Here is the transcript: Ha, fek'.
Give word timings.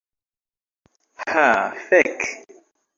Ha, 1.27 1.47
fek'. 1.87 2.29